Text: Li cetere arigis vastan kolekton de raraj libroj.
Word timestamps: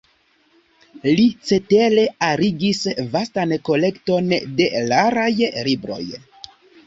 Li 1.17 1.25
cetere 1.49 2.05
arigis 2.29 2.79
vastan 3.15 3.53
kolekton 3.69 4.33
de 4.61 4.69
raraj 4.93 5.29
libroj. 5.71 6.01